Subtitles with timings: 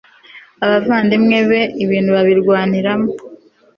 [0.65, 3.09] abavandimwe be ibintu babirwaniramo